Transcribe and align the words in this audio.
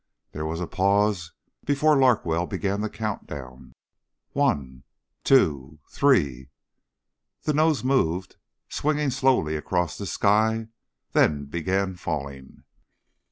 There 0.31 0.47
was 0.47 0.59
a 0.59 0.65
pause 0.65 1.31
before 1.63 1.95
Larkwell 1.95 2.47
began 2.47 2.81
the 2.81 2.89
countdown. 2.89 3.75
"One... 4.31 4.83
two... 5.23 5.77
three...." 5.91 6.49
The 7.43 7.53
nose 7.53 7.83
moved, 7.83 8.37
swinging 8.67 9.11
slowly 9.11 9.55
across 9.55 9.99
the 9.99 10.07
sky, 10.07 10.69
then 11.13 11.45
began 11.45 11.97
falling. 11.97 12.63